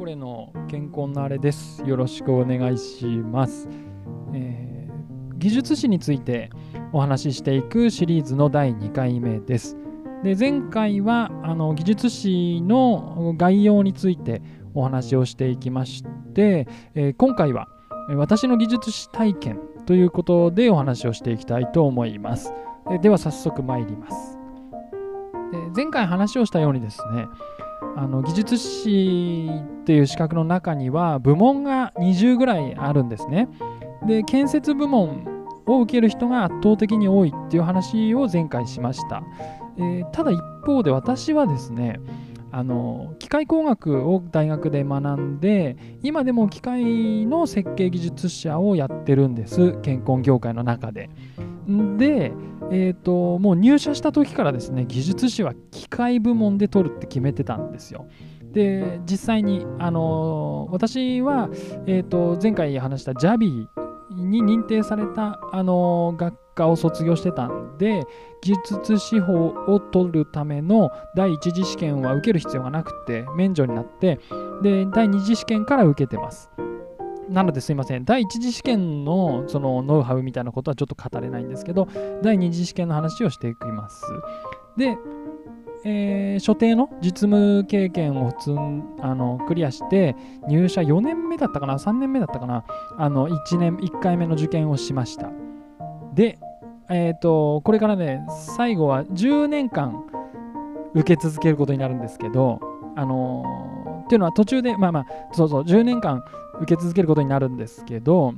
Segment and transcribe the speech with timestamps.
[0.00, 1.82] これの健康のあれです。
[1.84, 3.68] よろしくお願いします。
[4.32, 6.48] えー、技術史について
[6.94, 9.76] お話ししていくシリーズの第2回目です。
[10.24, 14.40] で前回はあの技術史の概要について
[14.72, 17.68] お話をしていきまして、えー、今回は
[18.16, 22.54] 私の技術史体験ということでお話をしていきたいと思います。
[23.02, 24.38] では早速参ります。
[25.76, 27.26] 前回話をしたようにですね
[27.96, 29.50] あの技術士
[29.82, 33.48] っていう資格の中には部門が20ぐらいあるんですね。
[34.06, 35.24] で建設部門
[35.66, 39.22] を受ける人が圧倒的に多いっていう話を前回しました。
[39.76, 42.00] えー、ただ一方で私はですね
[42.52, 51.10] あの機械工学を大学で学んで今でも機械の設計技術者をやってるんです健康業界の中で。
[51.96, 52.32] で、
[52.70, 58.06] えーと、もう入社した時からですね技術士は機械部門で取るって決めてたんですよ。
[58.52, 61.48] で実際に、あのー、私は、
[61.86, 63.68] えーと、前回話した JABI
[64.10, 68.04] に認定された、あのー、学科を卒業してたんで
[68.42, 74.18] 技術士法を取るための第一次試験は受ける必要がなくて免除になって
[74.62, 76.50] で第二次試験から受けてます。
[77.30, 81.88] なのですいません、第一次試験のそのノウハウみたいなことはちょっと語れないんですけど、
[82.22, 84.02] 第二次試験の話をしていきます。
[84.76, 84.98] で、
[85.84, 90.14] えー、所定の実務経験をつんあのクリアして
[90.48, 92.64] 入社4年目だったかな？3年目だったかな？
[92.98, 95.30] あの1年1回目の受験をしました。
[96.14, 96.38] で、
[96.90, 100.04] えーと、これからね最後は10年間
[100.94, 102.60] 受け続けることになるんですけど
[102.96, 103.44] あの、
[104.10, 106.24] っていうのは途中でまあまあそうそう10年間
[106.60, 108.34] 受け続けることになるんですけど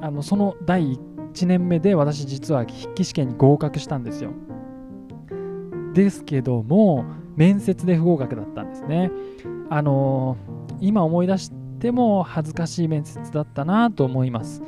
[0.00, 0.98] あのその第
[1.32, 4.32] 1年目で私実は筆記試験に合格したんですよ。
[5.94, 7.04] ですけども
[7.36, 9.12] 面接で不合格だったんですね。
[9.70, 14.60] あのー、今思い出しても恥ずかしい面接だったなと思います。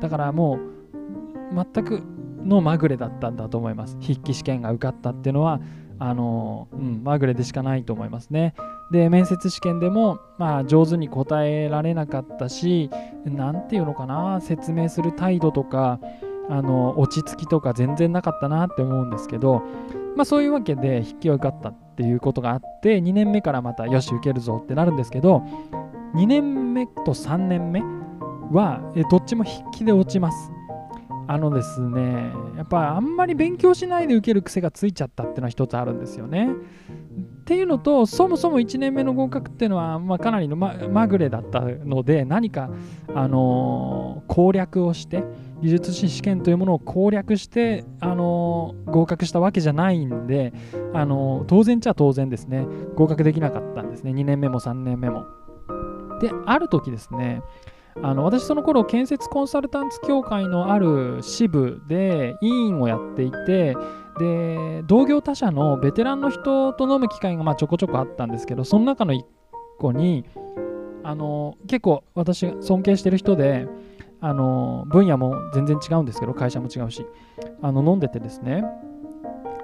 [0.00, 0.58] だからも
[1.52, 2.02] う全く
[2.42, 3.96] のまぐれだったんだと思います。
[4.00, 5.60] 筆記試験が受かったっていうのは
[6.00, 8.54] あの、うん、まぐれでしかないと思いますね。
[8.90, 12.90] で面接試験でも、まあ、上手に答えられなかったし
[13.24, 16.00] 何て言うのかな説明する態度とか
[16.48, 19.62] あの落ち着きとか全然なかったなって思うんですけど、
[20.16, 25.44] まあ、そういうわけで筆記は受かったっていうことがあって2年目からまたよし受けるぞってなるんですけど
[26.16, 27.82] 2年目と3年目
[28.50, 30.50] はえどっちも筆記で落ちます。
[31.32, 36.48] あのですねやっぱあんまり勉強しないで受ける癖がついちゃったっていうのは一つあるんですよね。
[36.50, 42.68] っていうのとそもそも1年目の合格っていうのは、まあ、かなりのままぐれだったので何か、
[43.14, 45.22] あのー、攻略をして
[45.62, 50.52] 技術士試験というものを攻略して、あのー、合格したわけじゃないんで、
[50.92, 52.66] あのー、当然ちゃ当然ですね
[52.96, 55.26] 合格できなかったんですね2年目も3年目も。
[56.20, 57.40] である時ですね
[58.02, 63.76] あの私その頃建設コンサルタンツ協会のある支部で委員をやっていて
[64.18, 69.22] で同業他社のベテランの人と飲む機会がまちょこちょこあったんですけどその中の1
[69.78, 70.24] 個に
[71.02, 73.66] あの結構私が尊敬してる人で
[74.20, 77.06] あの分野も全然違うんですけど会社も違うし
[77.62, 78.64] あの飲んでてですね。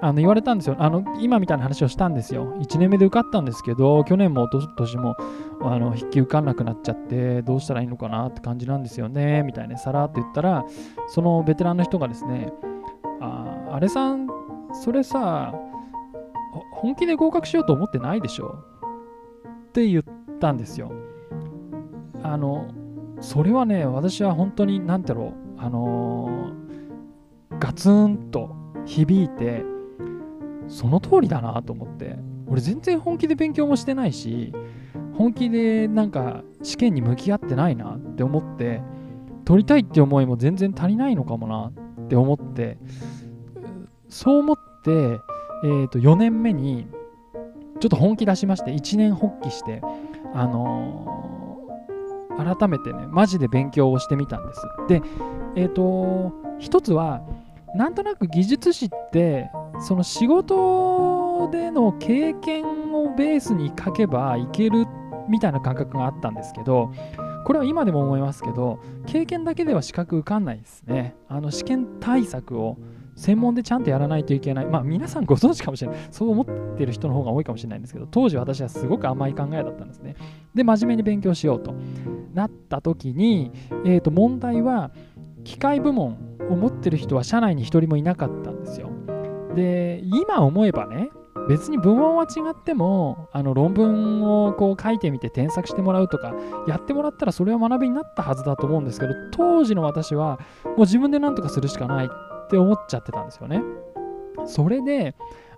[0.01, 0.75] あの言われたんですよ。
[0.79, 2.53] あの今みたいな話をしたんですよ。
[2.59, 5.15] 1年目で受かったんですけど去年も今年も
[5.61, 10.65] あの筆記受かんなくなっちゃってどうしたらいいのかなって感じなんですよねみたいなさらって言ったら
[11.07, 12.51] そのベテランの人がですね
[13.21, 14.27] ああれさん
[14.73, 15.53] それさ
[16.71, 18.59] 本気で合格しようと思ってないでしょ？
[19.69, 20.03] って言っ
[20.39, 20.91] たんですよ。
[22.23, 22.67] あの
[23.19, 29.63] それはね私は本当に何てろうあのー、ガツンと響いて
[30.67, 32.17] その通りだなと思って。
[32.49, 34.53] 俺全然本気で勉強もしてないし
[35.17, 38.81] 本気でなんか試験に向き合ってないなって思って
[39.45, 41.71] 取りたいって思いも全然足りないのかもな
[42.05, 42.77] って思って
[44.09, 46.87] そう思って、えー、と4年目に
[47.79, 49.81] ちょっと本気出しまして一年発起して
[50.33, 54.61] あのー、改めてねマジで勉強をしてみたんです。
[54.87, 55.01] で
[55.55, 57.21] えっ、ー、と一つは
[57.75, 59.49] なんとなく技術士って
[59.79, 64.85] その仕事での経験をベースに書けばいける
[65.29, 66.91] みたいな感覚があったんですけど
[67.45, 71.15] これは今でも思いますけど経験だけでは資格受かんないですね。
[71.29, 72.77] あの試験対策を
[73.15, 74.65] 専門でちゃんとやらないといけない。
[74.65, 75.99] まあ皆さんご存知かもしれない。
[76.11, 76.45] そう思っ
[76.77, 80.17] てる人の方が多いかもしれないんですけど当時私はすごく甘い考えだったんですね。
[80.53, 81.73] で真面目に勉強しようと
[82.33, 83.53] なった時に、
[83.85, 84.91] えー、と問題は
[85.45, 86.17] 機械部門
[86.49, 88.91] を持ってる人は社内に1人もいなかったんですよ。
[89.57, 91.09] で今思えばね
[91.49, 96.35] 別に部門は違ってもあの論文をこう書いてみて添削してもらうとか
[96.67, 102.09] やってもらったらそれは学びになったはずだと思うんですけど当時の私はもう自分で何とかするしかないっ
[102.49, 103.63] て思っちゃってたんですよね。
[104.45, 105.15] それで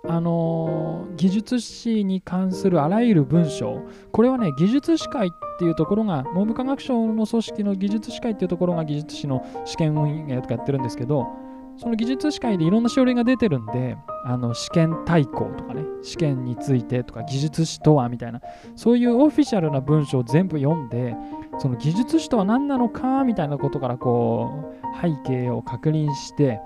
[0.08, 3.82] あの、技術史に関するあらゆる文章
[4.12, 11.26] これはね技術史会っていうところが文部科学省の組織の技術史会っていうところが技術史の試験運営とかやってるんですけど
[11.80, 18.42] その技術史会でいろんな書類が出てるんであの試験対抗とかね試験についてとか技術史とはみたいな
[18.76, 21.16] そういうオフィシャルな文章を全部読んで
[21.58, 26.60] その技術史とは何なのかみたいなことからこう背景を確認して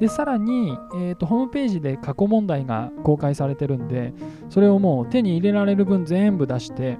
[0.00, 4.14] でさらに、えーと、ホームページで過去問題が公開されてるんで
[4.48, 6.98] それをもう手に入れられる分全部出して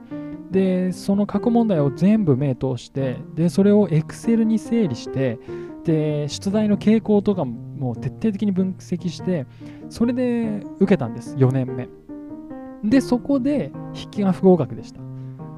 [0.51, 5.39] でその過去問題を全部目通してでそれを Excel に整理して
[5.87, 9.47] で出題の傾向とかも徹底的に分析して
[9.89, 11.37] それで受けたんです。
[11.37, 11.89] 4年目。
[12.83, 15.01] でそこで筆記が不合格でした。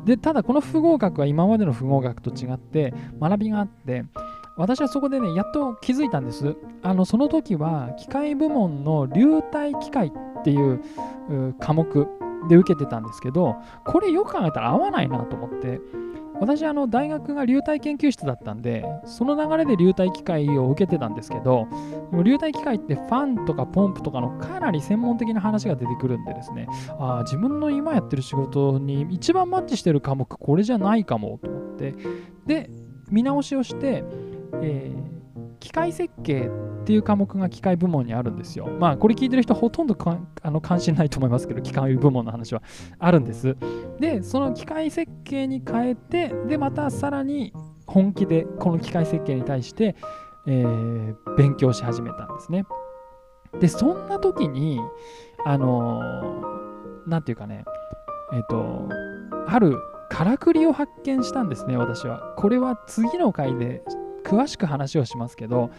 [0.04, 4.04] でただこの不合格は今までの不合格と違って学びがあって
[4.58, 6.56] 私はそこでね、やっと気づいたんです。
[6.82, 10.82] あのその時は、機械部門の流体機械っていう
[11.60, 12.08] 科目
[12.48, 15.80] で受けてたんですけど、これよく考えたら合わないなと思って、
[16.40, 21.66] 私、あの大学が流体研究室だったんで、その流れで流体機械を受けてたんですけど、
[22.24, 26.68] 流体機械ってファンとかポンプとかのかなり専門的な話が出てくるんでですね、
[26.98, 31.94] あ自分の今やってる仕事に一番マッチしてる科目、これじゃないかもと思って、
[32.46, 32.70] で、
[33.10, 34.04] 見直しをして、
[34.62, 36.50] えー、機械設計
[36.88, 38.66] っていう科目が機械部門にあるんですよ。
[38.66, 39.94] まあこれ聞いてる人ほとんど
[40.40, 42.62] あの関心ないと思いますけど機械部門の話は
[42.98, 43.58] あるんです。
[44.00, 47.52] でその機械設計に変えてでまたさらに
[47.86, 49.96] 本気でこの機械設計に対して、
[50.46, 52.64] えー、勉強し始めたんですね。
[53.60, 54.80] でそんな時に
[55.44, 56.00] あの
[57.06, 57.66] 何、ー、て言うかね
[58.32, 58.88] えっ、ー、と
[59.46, 59.76] ある
[60.08, 62.32] からくりを発見したんですね私は。
[62.38, 63.82] これは次の回で
[64.24, 65.70] 詳しく話をしますけど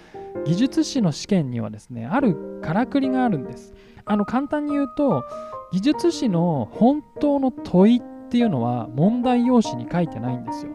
[0.45, 3.73] 技術士の試験にはですねあるからくりがあるんです。
[4.05, 5.23] あの簡単に言うと
[5.71, 10.71] 技術士の本当の問いっていうのは問題用紙に書いてないんですよ。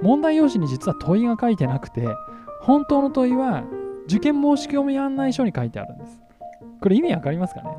[0.00, 2.06] 問題用紙に実は問いが書いてなくて
[2.60, 3.64] 本当の問いは
[4.06, 6.22] 受験申し込み案内書に書いてあるんです。
[6.80, 7.70] これ意味わかりますかね？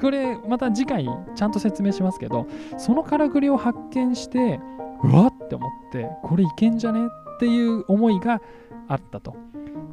[0.00, 4.60] これまた次回ちゃんと説明しますけどそのからくりを発見して
[5.04, 7.06] うわって思ってこれいけんじゃね？
[7.36, 8.40] っていう思いが
[8.88, 9.36] あったと。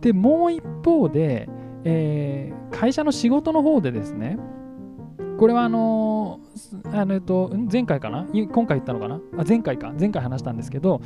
[0.01, 1.49] で、もう一方で、
[1.83, 4.37] えー、会社の仕事の方でですね、
[5.37, 8.27] これはあのー、あのえっと、前回かな？
[8.33, 9.19] 今回言ったのかな？
[9.37, 11.01] あ前回か前回話したんですけど、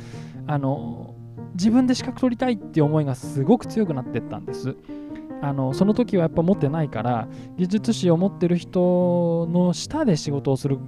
[0.46, 1.14] あの、
[1.54, 4.76] 自分で資格取りたいっていう思いがすごく強くなってったんです。
[5.42, 7.28] あのその時はやっぱ持ってないから
[7.58, 10.78] 技術士を持ってる人の下で仕事をする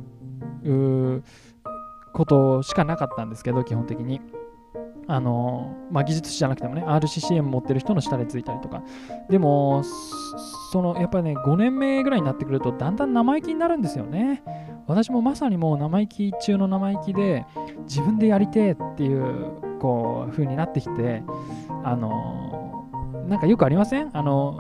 [2.14, 4.22] ことしかなかったんですけど基本的に
[5.10, 8.82] あのまあ、技術士じゃなくてもね、RCCM 持ってる人の下でついたりとか。
[9.31, 9.82] でも、
[10.70, 14.43] そのやっぱね、5年目ぐらいになってくると、だんだん生意気になるんですよね。
[14.87, 17.46] 私もまさにもう生意気中の生意気で、
[17.84, 21.22] 自分でやりてえっていう、こう、風になってきて、
[21.84, 22.87] あの
[23.28, 24.11] なんかよくありません？
[24.12, 24.58] あの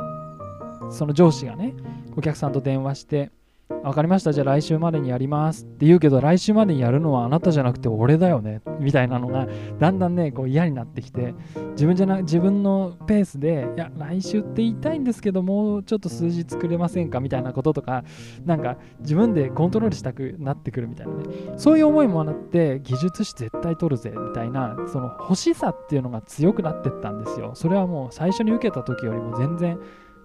[0.90, 1.74] その上司がね、
[2.16, 3.30] お客さんと電話して、
[3.68, 4.32] 分かりました。
[4.32, 8.62] じゃあ来週までにやりますって言うけど来週までにやるのはあなたじゃなくて俺だよね。
[8.80, 9.46] みたいなのが
[9.78, 11.34] だんだんねこう嫌になってきて
[11.72, 17.20] 自分じゃな自分のペースでいや来週って言いたいんですけどもうちょっと数字作れませんか？
[17.20, 18.04] みたいなこととか
[18.44, 21.22] なんか自分でコントロールしたくなってくるみたいなね。
[21.56, 27.52] そういう思いもあって技術士絶対取るぜみたいなその欲しさっていうのが強くなってったんですよ。
[27.54, 29.78] それはもう最初に受けた時よりも全然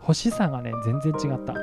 [0.05, 1.53] 欲しさがね全然違った。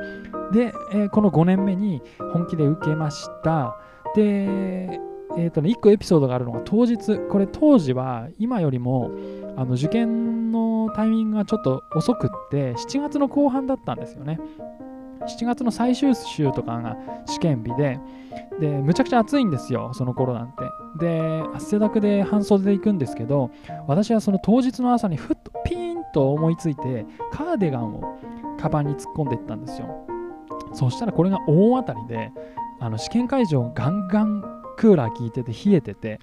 [0.50, 3.76] で、えー、この5年目に本気で受けました。
[4.14, 5.00] で
[5.36, 7.18] えーとね、1個エピソードがあるのが当日。
[7.28, 9.12] これ当時は今よりも
[9.56, 14.40] あの受験のタイミングがちょっと遅くって7月の後半だったんですよね。
[15.20, 18.00] 7月の最終週とかが試験日で
[18.58, 20.54] でむちゃくちゃ暑いんですよその頃なんて。
[20.98, 23.50] で汗だくで半袖で行くんですけど
[23.86, 25.36] 私はその当日の朝にふっ
[26.12, 28.18] と思いついてカーディガンを
[28.58, 30.06] カバンに突っ込んでいったんですよ。
[30.72, 32.32] そしたらこれが大当たりで
[32.78, 34.42] あの試験会場ガンガン
[34.76, 36.20] クーラー効いてて冷えてて。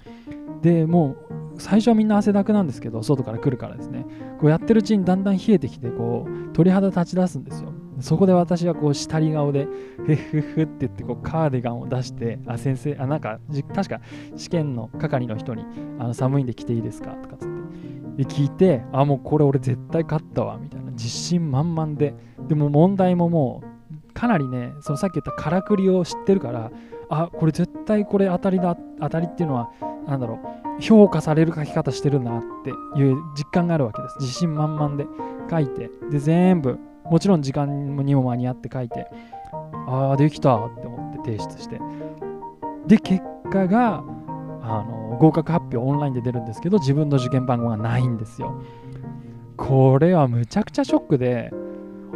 [0.62, 4.06] でもう最初はみんな汗だくなんですけど外から来るからですね。
[4.40, 7.72] こうやってるうちにだんだん冷えてきてこう鳥肌立ち出すんですよ。
[8.00, 9.68] そこで私はこう下り顔で
[9.98, 13.40] ふふふって言ってこうカーディガンを出してあ先生あなんか
[13.74, 14.02] 確か
[14.36, 15.64] 試験の係の人に
[16.00, 17.12] あの寒いんで来ていいですか？
[17.12, 17.57] とかつって。
[18.18, 20.92] で聞いてあもうこれ俺絶対勝ったわみたいな。
[20.92, 22.14] 自信満々で。
[22.48, 26.72] でも問題ももうかなりねそのさっき言ったからくりを知ってるから
[27.10, 29.70] あこれ絶対これ当たりだ当たりっていうのは
[30.08, 30.40] 何だろ
[30.80, 34.18] う評価される書き方してるなっていう実感があるわけです。
[34.20, 35.06] 自信満々で。
[35.50, 35.90] 書いて。
[36.12, 39.08] で全部もちろん時間にも間に合って書いて
[39.88, 41.80] ああできたって思って提出して。
[42.86, 44.04] で結果が
[44.68, 48.62] あの合格発表オンラインで出るんですけど自分の受験番号がないんですよ。
[49.56, 51.52] これはむちゃくちゃショックで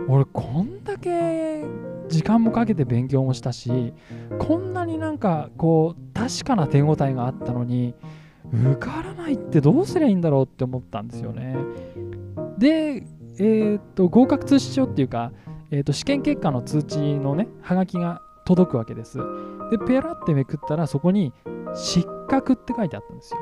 [0.08, 1.64] 俺こんだけ
[2.08, 3.94] 時間もかけて勉強もしたし
[4.38, 7.96] こんなになんかこう確かな手応えがあったのに
[8.54, 11.56] 受からないってどうすりゃいいんだろうって思ったんですよね。
[12.58, 13.04] で
[13.40, 15.32] えー、っと合格通知書っていうか、
[15.72, 19.18] えー、っと試験結果の通知のねはがきが届くわけです。
[19.72, 21.34] でペラってめくったらそこに
[21.74, 23.40] 失格って書いてあったんですよ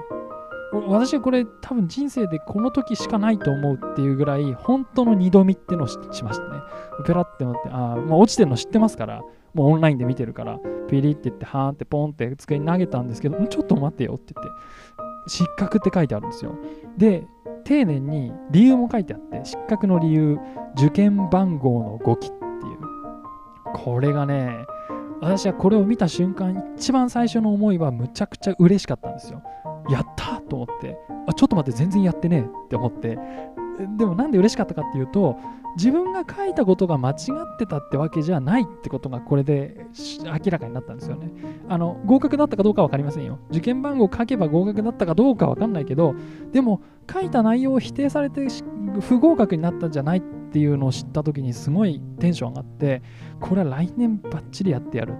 [0.71, 6.62] 私はこれ多分人生でこの時しかないと思うっていうぐらい本当の二度見ってのをしましたね。
[7.05, 14.51] ペラって思って、ああ、まあ、落ちてるの知ってますから、もうオンラインで見てるから、ピリって言って、はーんってポンって机に投げたんですけど、ちょっと待ってよって言って、
[15.27, 16.55] 失格って書いてあるんですよ。
[16.98, 17.25] で、
[17.63, 20.38] 丁寧に理由も書いてあって、失格の理由、
[20.77, 22.43] 受験番号の5期っていう。
[23.74, 24.65] これがね、
[25.22, 29.44] 私はこれを見た瞬間、一番最初の思いはむちゃくちゃ嬉しかったんですよ。
[29.90, 30.98] やったと思って
[31.28, 33.18] あちょっと待って全然やってねえって思って
[33.88, 35.38] でもなんで嬉しかったかっていうと
[35.75, 39.86] 自分が書いたことが間違ってたってわけじゃないってことがこれで
[40.24, 41.31] 明らかになったんですよね。
[41.67, 43.39] あの合格だったかどうか分かりませんよ。
[43.50, 46.15] 受験番号書けば合格だったかどうか分かんないけど
[46.51, 46.81] でも
[47.12, 48.48] 書いた内容を否定されて
[49.01, 50.21] 不合格になったんじゃないっ
[50.51, 53.01] ていうのを知った時にすごいテンション上がって
[53.39, 55.13] これは来年バッチリやってやる。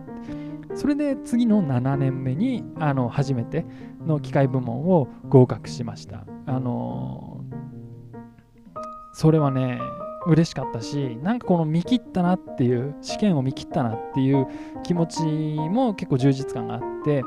[0.75, 3.65] それで次の7年目にあの初めて
[4.05, 6.25] の機械部門を合格しました。
[6.45, 7.38] あの
[9.19, 9.81] それはね
[10.27, 14.47] 嬉しかったしなんかこの見切ったなっていう試験を見切ったなっていう
[14.83, 17.23] 気持ちも結構充実感があって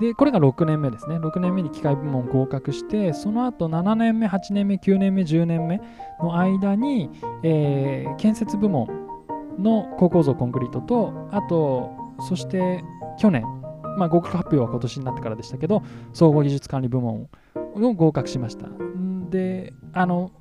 [0.00, 5.80] でこれが6年目ですね6年目に機械部門合格してその後7年目8年目9年目10年目
[6.22, 7.10] の間に、
[7.42, 8.86] えー、建設部門
[9.58, 11.90] の高構造コンクリートとあと
[12.28, 12.84] そして
[13.18, 13.42] 去年
[13.96, 18.66] まあ、合格発表は今年になってからでしたけど、総合技術管理部門を合格しました。
[19.30, 20.32] で、あの、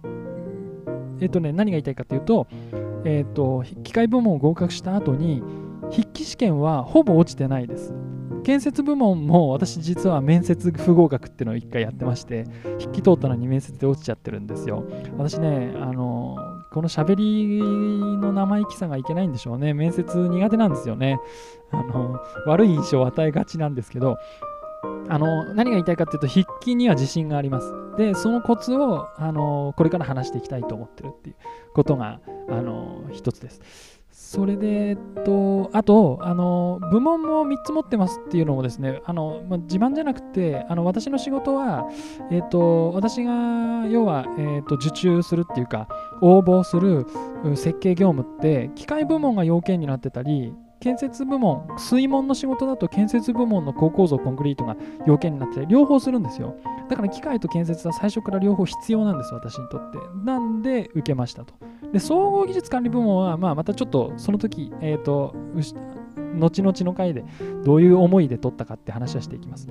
[1.24, 2.48] えっ、とね、何が言いたいかというと、
[3.06, 5.42] えっ、と、機械部門を合格した後に、
[5.90, 7.94] 筆記試験はほぼ落ちてないです。
[8.44, 12.44] 建設部門も私実は面接不合格っていうのを1回やってまして
[12.80, 14.84] 筆記通ったのに面接で落ちちゃってるんですよ。
[15.18, 16.36] 私ねあの
[16.74, 19.74] この喋りの生意気さがいけないんでしょうね。
[19.74, 21.20] 面接苦手なんですよね。
[21.72, 24.18] あの悪い印象を与えがちなんですけど
[25.10, 27.72] あの何が言いたいかっていうと筆記には自信があります。
[27.98, 31.36] でそのコツをあのこれから話していきたいと思ってるっていう
[31.74, 33.62] ことがあの一つです。
[34.14, 41.88] それで、えっと、あと、あの、部門も3つ持ってますっていうのもですね、あの、ま自慢じゃなくて、あの、私の仕事は、
[42.32, 45.88] えっと、私が、要は、えっと、受注するっていうか、
[46.22, 47.06] 応募する
[47.56, 54.76] 設計業務って、機械部門が要件になってたり、建設部門、水門の仕事だと建設部門の高構造コンクリートが
[55.08, 56.58] 要件になって両方するんですよ。
[56.90, 59.98] だから機械と建設は最初から両方必要なんです、私にとって。
[60.26, 61.54] なんで受けましたと。
[61.94, 65.34] で、総合技術管理部門は、まあ、またちょっとその時、えっ、ー、と、
[66.36, 67.24] 後々の回で
[67.64, 69.70] どういう思いで取ったかって話はしていきます。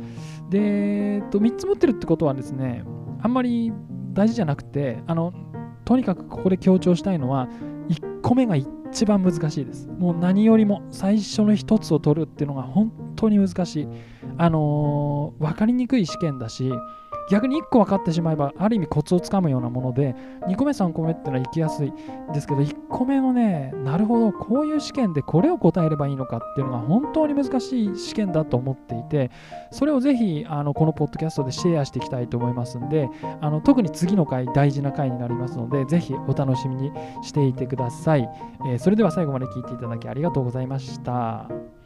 [0.49, 2.85] で、えっと、3つ持ってるってことはですね、
[3.21, 3.71] あんまり
[4.15, 5.35] 大事じゃなくて、あの、
[5.85, 7.51] とにかくここで強調したいのは、
[8.23, 9.89] 個目が一番難しいです。
[9.99, 13.89] もう何よりも最初の1つを取るっていうのが本当に難しい。
[14.39, 16.71] あのー、分かりにくい試験だし、
[17.33, 20.15] 逆に1個分かってしまえばある意味コツをつかむようなもので
[20.49, 21.91] 2個目3個目ってのは行きやすい
[22.35, 29.31] ですけど1個目のねなるほどこういう試験でこれを答えればいいのかっていうのが本当に難しい試験だと思っていて
[29.71, 33.09] それをぜひあのこのポッドキャストでシェアしていきたいと思いますんで
[33.41, 38.29] あの特に次の回大事な回になりますのでぜひお楽しみにしていてください、
[38.69, 41.82] えー、それでは最後まで聞いていただきありがとうございました。